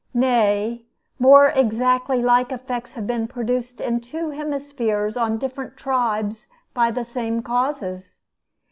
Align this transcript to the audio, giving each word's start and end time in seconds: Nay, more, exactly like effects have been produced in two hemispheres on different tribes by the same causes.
Nay, 0.15 0.87
more, 1.19 1.49
exactly 1.49 2.23
like 2.23 2.51
effects 2.51 2.95
have 2.95 3.05
been 3.05 3.27
produced 3.27 3.79
in 3.79 4.01
two 4.01 4.31
hemispheres 4.31 5.15
on 5.15 5.37
different 5.37 5.77
tribes 5.77 6.47
by 6.73 6.89
the 6.89 7.03
same 7.03 7.43
causes. 7.43 8.17